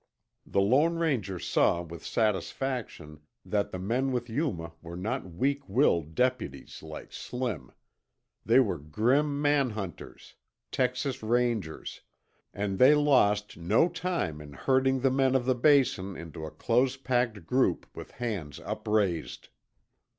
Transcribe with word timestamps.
The 0.47 0.61
Lone 0.61 0.95
Ranger 0.95 1.37
saw 1.37 1.83
with 1.83 2.03
satisfaction 2.03 3.19
that 3.45 3.69
the 3.69 3.77
men 3.77 4.11
with 4.11 4.31
Yuma 4.31 4.73
were 4.81 4.95
not 4.97 5.29
weak 5.31 5.69
willed 5.69 6.15
deputies 6.15 6.81
like 6.81 7.13
Slim. 7.13 7.71
They 8.43 8.59
were 8.59 8.79
grim 8.79 9.39
man 9.39 9.69
hunters 9.69 10.33
Texas 10.71 11.21
Rangers 11.21 12.01
and 12.51 12.79
they 12.79 12.95
lost 12.95 13.57
no 13.57 13.89
time 13.89 14.41
in 14.41 14.53
herding 14.53 15.01
the 15.01 15.11
men 15.11 15.35
of 15.35 15.45
the 15.45 15.53
Basin 15.53 16.17
into 16.17 16.45
a 16.47 16.49
close 16.49 16.97
packed 16.97 17.45
group 17.45 17.85
with 17.93 18.09
hands 18.13 18.59
upraised. 18.59 19.49